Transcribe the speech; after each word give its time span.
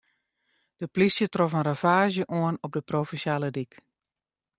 De 0.81 0.85
polysje 0.93 1.27
trof 1.33 1.51
in 1.59 1.67
ravaazje 1.69 2.23
oan 2.41 2.55
op 2.65 2.71
de 2.75 2.83
provinsjale 2.89 3.49
dyk. 3.55 3.73